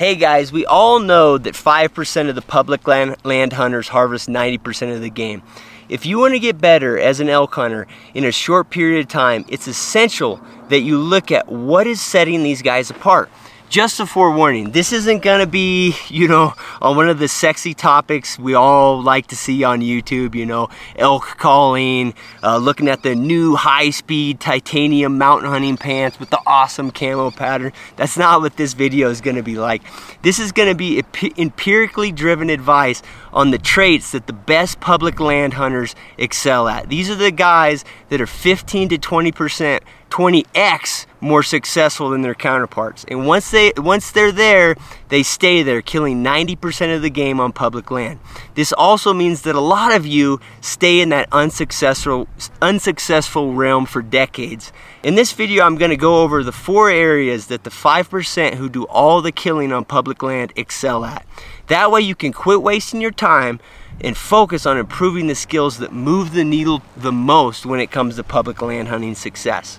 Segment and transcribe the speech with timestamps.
[0.00, 4.94] Hey guys, we all know that 5% of the public land, land hunters harvest 90%
[4.94, 5.42] of the game.
[5.90, 9.08] If you want to get better as an elk hunter in a short period of
[9.08, 10.40] time, it's essential
[10.70, 13.28] that you look at what is setting these guys apart
[13.70, 18.36] just a forewarning, this isn't gonna be, you know, on one of the sexy topics
[18.36, 22.12] we all like to see on YouTube, you know, elk calling,
[22.42, 27.72] uh, looking at the new high-speed titanium mountain hunting pants with the awesome camo pattern.
[27.94, 29.82] That's not what this video is gonna be like.
[30.22, 31.02] This is gonna be
[31.38, 33.02] empirically driven advice
[33.32, 36.88] on the traits that the best public land hunters excel at.
[36.88, 39.80] These are the guys that are 15 to 20%
[40.10, 43.04] 20x more successful than their counterparts.
[43.08, 44.74] And once they once they're there,
[45.08, 48.18] they stay there, killing 90% of the game on public land.
[48.54, 52.26] This also means that a lot of you stay in that unsuccessful
[52.60, 54.72] unsuccessful realm for decades.
[55.02, 58.68] In this video, I'm going to go over the four areas that the 5% who
[58.68, 61.24] do all the killing on public land excel at.
[61.70, 63.60] That way you can quit wasting your time
[64.00, 68.16] and focus on improving the skills that move the needle the most when it comes
[68.16, 69.78] to public land hunting success.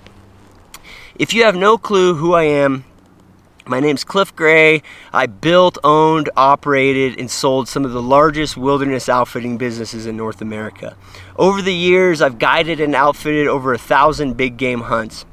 [1.15, 2.85] If you have no clue who I am,
[3.65, 4.83] my name's Cliff Gray.
[5.11, 10.41] I built, owned, operated, and sold some of the largest wilderness outfitting businesses in North
[10.41, 10.95] America.
[11.35, 15.25] Over the years, I've guided and outfitted over a thousand big game hunts.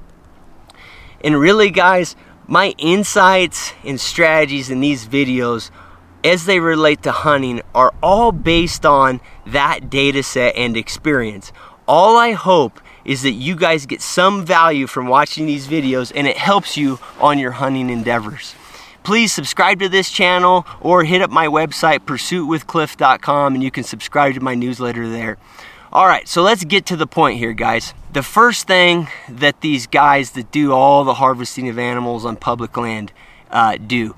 [1.23, 2.17] And really, guys,
[2.49, 5.71] my insights and strategies in these videos
[6.25, 11.53] as they relate to hunting are all based on that data set and experience.
[11.87, 16.27] All I hope is that you guys get some value from watching these videos and
[16.27, 18.55] it helps you on your hunting endeavors.
[19.03, 24.35] Please subscribe to this channel or hit up my website pursuitwithcliff.com and you can subscribe
[24.35, 25.39] to my newsletter there.
[25.91, 27.95] All right, so let's get to the point here, guys.
[28.13, 32.77] The first thing that these guys that do all the harvesting of animals on public
[32.77, 33.11] land
[33.51, 34.15] uh, do,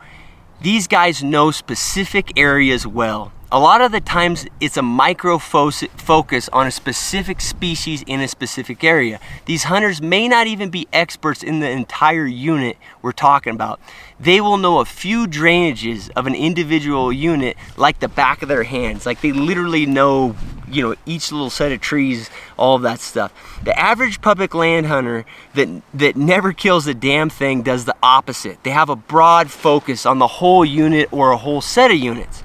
[0.62, 6.48] these guys know specific areas well a lot of the times it's a micro focus
[6.52, 9.18] on a specific species in a specific area.
[9.46, 13.80] These hunters may not even be experts in the entire unit we're talking about.
[14.20, 18.62] They will know a few drainages of an individual unit like the back of their
[18.62, 19.04] hands.
[19.04, 20.36] Like they literally know,
[20.70, 23.32] you know, each little set of trees, all of that stuff.
[23.64, 28.62] The average public land hunter that that never kills a damn thing does the opposite.
[28.62, 32.42] They have a broad focus on the whole unit or a whole set of units.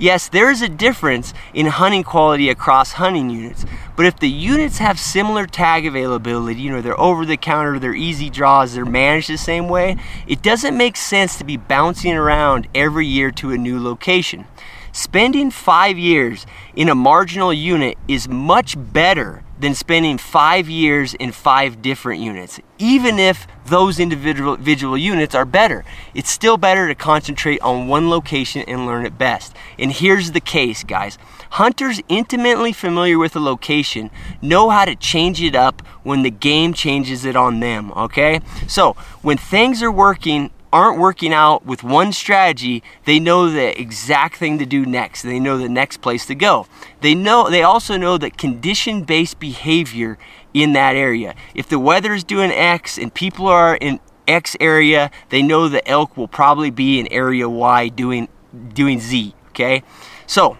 [0.00, 3.64] Yes, there is a difference in hunting quality across hunting units,
[3.96, 7.94] but if the units have similar tag availability, you know, they're over the counter, they're
[7.94, 9.96] easy draws, they're managed the same way,
[10.28, 14.46] it doesn't make sense to be bouncing around every year to a new location.
[14.92, 21.32] Spending five years in a marginal unit is much better than spending five years in
[21.32, 22.60] five different units.
[22.78, 25.84] Even if those individual, individual units are better,
[26.14, 29.54] it's still better to concentrate on one location and learn it best.
[29.78, 31.18] And here's the case, guys.
[31.50, 34.10] Hunters intimately familiar with a location
[34.40, 38.40] know how to change it up when the game changes it on them, okay?
[38.68, 44.36] So when things are working aren't working out with one strategy, they know the exact
[44.36, 45.22] thing to do next.
[45.22, 46.66] They know the next place to go.
[47.00, 50.18] They know they also know that condition-based behavior
[50.52, 51.34] in that area.
[51.54, 55.86] If the weather is doing X and people are in X area, they know the
[55.88, 58.28] elk will probably be in area Y doing
[58.72, 59.82] doing Z, okay?
[60.26, 60.58] So,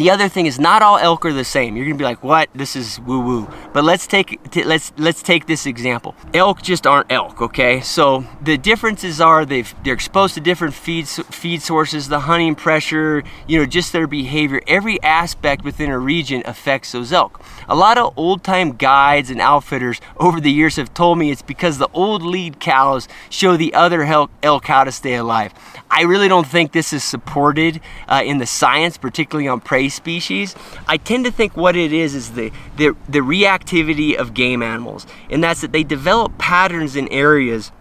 [0.00, 1.76] the other thing is not all elk are the same.
[1.76, 2.48] You're gonna be like, what?
[2.54, 3.48] This is woo woo.
[3.72, 6.14] But let's take let's let's take this example.
[6.34, 7.80] Elk just aren't elk, okay?
[7.80, 13.24] So the differences are they they're exposed to different feed feed sources, the hunting pressure,
[13.46, 14.60] you know, just their behavior.
[14.66, 17.42] Every aspect within a region affects those elk.
[17.68, 21.42] A lot of old time guides and outfitters over the years have told me it's
[21.42, 25.52] because the old lead cows show the other elk, elk how to stay alive.
[25.90, 30.54] I really don't think this is supported uh, in the science, particularly on prey species.
[30.86, 35.06] I tend to think what it is is the, the, the reactivity of game animals,
[35.30, 37.72] and that's that they develop patterns in areas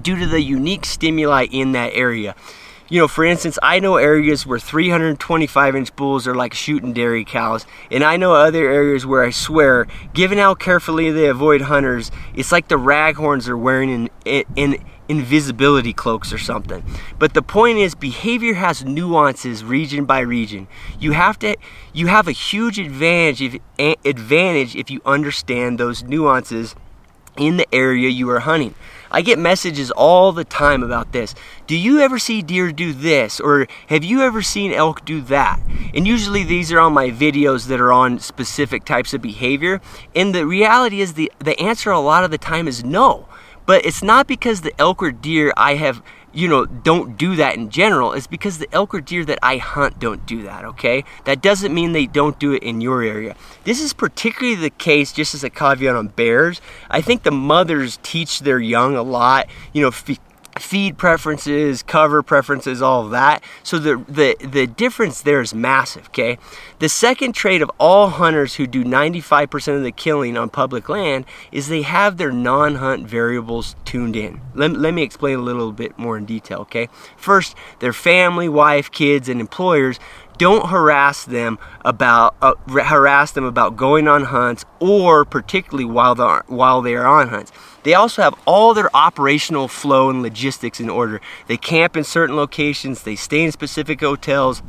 [0.00, 2.34] due to the unique stimuli in that area.
[2.90, 7.24] You know, for instance, I know areas where 325 inch bulls are like shooting dairy
[7.24, 12.10] cows, and I know other areas where I swear, given how carefully they avoid hunters,
[12.34, 16.84] it's like the raghorns are wearing in, in, in invisibility cloaks or something.
[17.18, 20.68] But the point is behavior has nuances region by region.
[21.00, 21.56] You have to
[21.92, 26.76] you have a huge advantage if, advantage if you understand those nuances
[27.36, 28.74] in the area you are hunting.
[29.10, 31.34] I get messages all the time about this.
[31.66, 33.40] Do you ever see deer do this?
[33.40, 35.60] Or have you ever seen elk do that?
[35.92, 39.80] And usually these are on my videos that are on specific types of behavior.
[40.14, 43.26] And the reality is the, the answer a lot of the time is no.
[43.70, 46.02] But it's not because the elk or deer I have
[46.32, 49.58] you know, don't do that in general is because the elk or deer that I
[49.58, 51.04] hunt don't do that, okay?
[51.24, 53.36] That doesn't mean they don't do it in your area.
[53.62, 56.60] This is particularly the case, just as a caveat on bears.
[56.88, 59.92] I think the mothers teach their young a lot, you know,
[60.60, 63.42] feed preferences, cover preferences, all of that.
[63.62, 66.38] So the, the, the difference there is massive, okay?
[66.78, 71.24] The second trait of all hunters who do 95% of the killing on public land
[71.50, 74.40] is they have their non-hunt variables tuned in.
[74.54, 76.88] Let, let me explain a little bit more in detail, okay?
[77.16, 79.98] First, their family, wife, kids, and employers
[80.40, 86.24] don't harass them about uh, harass them about going on hunts or particularly while they
[86.46, 87.52] while they are on hunts.
[87.82, 91.20] They also have all their operational flow and logistics in order.
[91.46, 94.62] They camp in certain locations, they stay in specific hotels,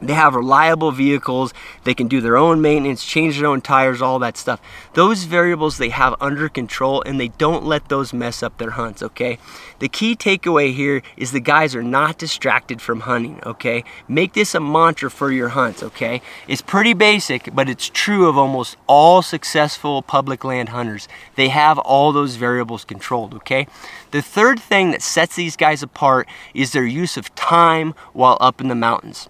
[0.00, 1.52] they have reliable vehicles.
[1.84, 4.60] They can do their own maintenance, change their own tires, all that stuff.
[4.94, 9.02] Those variables they have under control and they don't let those mess up their hunts,
[9.02, 9.38] okay?
[9.80, 13.82] The key takeaway here is the guys are not distracted from hunting, okay?
[14.06, 16.22] Make this a mantra for your hunts, okay?
[16.46, 21.08] It's pretty basic, but it's true of almost all successful public land hunters.
[21.34, 23.66] They have all those variables controlled, okay?
[24.12, 28.60] The third thing that sets these guys apart is their use of time while up
[28.60, 29.28] in the mountains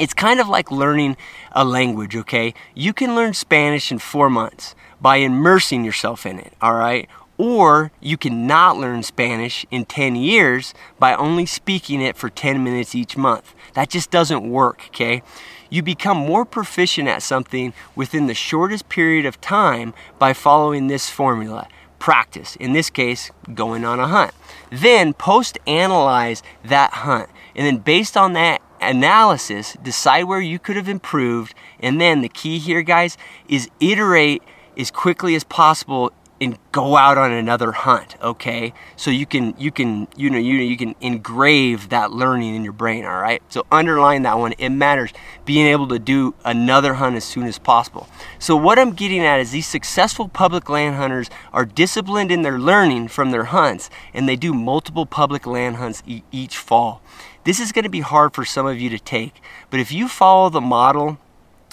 [0.00, 1.16] it's kind of like learning
[1.52, 2.54] a language, okay?
[2.74, 7.06] You can learn Spanish in four months by immersing yourself in it, all right?
[7.36, 12.64] Or you can not learn Spanish in 10 years by only speaking it for 10
[12.64, 13.54] minutes each month.
[13.74, 15.22] That just doesn't work, okay?
[15.68, 21.10] You become more proficient at something within the shortest period of time by following this
[21.10, 21.68] formula
[21.98, 22.56] practice.
[22.56, 24.32] In this case, going on a hunt.
[24.70, 27.28] Then post analyze that hunt.
[27.54, 32.28] And then based on that analysis, decide where you could have improved, and then the
[32.28, 33.16] key here, guys,
[33.48, 34.42] is iterate
[34.76, 38.72] as quickly as possible and go out on another hunt okay?
[38.96, 42.72] So you can you can you know you you can engrave that learning in your
[42.72, 43.42] brain all right?
[43.48, 45.12] So underline that one it matters.
[45.44, 48.08] Being able to do another hunt as soon as possible.
[48.38, 52.58] So what i'm getting at is these successful public land hunters are disciplined in their
[52.58, 57.02] learning from their hunts and they do multiple public land hunts e- each fall.
[57.44, 59.40] This is going to be hard for some of you to take,
[59.70, 61.18] but if you follow the model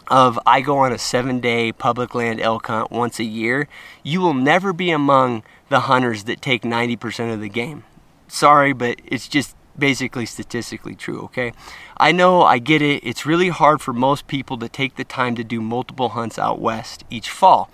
[0.07, 3.67] of I go on a seven day public land elk hunt once a year,
[4.03, 7.83] you will never be among the hunters that take 90% of the game.
[8.27, 11.53] Sorry, but it's just basically statistically true, okay?
[11.97, 13.03] I know, I get it.
[13.03, 16.59] It's really hard for most people to take the time to do multiple hunts out
[16.59, 17.69] west each fall.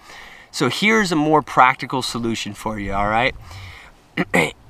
[0.51, 3.35] So here's a more practical solution for you, all right?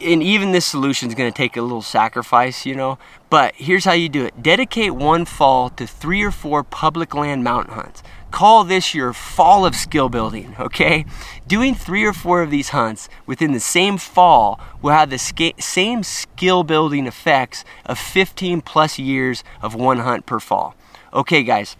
[0.00, 2.98] and even this solution is going to take a little sacrifice, you know.
[3.30, 7.44] But here's how you do it dedicate one fall to three or four public land
[7.44, 8.02] mountain hunts.
[8.30, 11.04] Call this your fall of skill building, okay?
[11.46, 15.60] Doing three or four of these hunts within the same fall will have the sca-
[15.60, 20.74] same skill building effects of 15 plus years of one hunt per fall.
[21.12, 21.76] Okay, guys,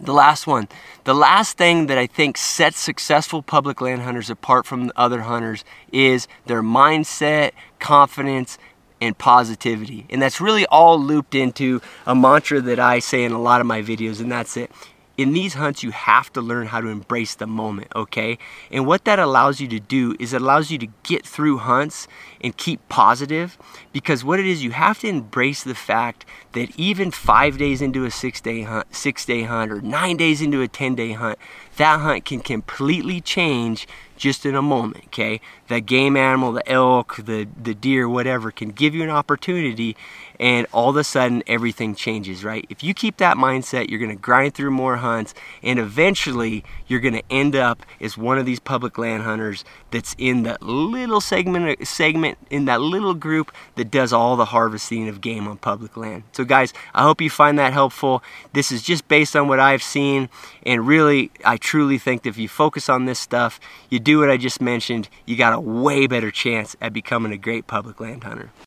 [0.00, 0.68] the last one.
[1.04, 5.64] The last thing that I think sets successful public land hunters apart from other hunters
[5.92, 8.58] is their mindset, confidence,
[9.00, 10.06] and positivity.
[10.08, 13.66] And that's really all looped into a mantra that I say in a lot of
[13.66, 14.70] my videos, and that's it
[15.16, 18.38] in these hunts, you have to learn how to embrace the moment, okay?
[18.70, 22.06] And what that allows you to do is it allows you to get through hunts
[22.40, 23.56] and keep positive
[23.92, 28.04] because what it is, you have to embrace the fact that even five days into
[28.04, 31.38] a six day hunt, six day hunt, or nine days into a 10 day hunt,
[31.76, 35.40] that hunt can completely change just in a moment, okay?
[35.68, 39.96] The game animal, the elk, the, the deer, whatever, can give you an opportunity
[40.38, 42.66] and all of a sudden everything changes, right?
[42.68, 47.22] If you keep that mindset, you're gonna grind through more hunts and eventually you're gonna
[47.30, 51.84] end up as one of these public land hunters that's in that little segment, uh,
[51.84, 56.24] segment in that little group that does all the harvesting of game on public land.
[56.32, 58.22] So guys, I hope you find that helpful.
[58.52, 60.28] This is just based on what I've seen
[60.64, 63.58] and really, I truly think that if you focus on this stuff,
[63.88, 67.36] you do what I just mentioned, you got a way better chance at becoming a
[67.36, 68.52] great public land hunter.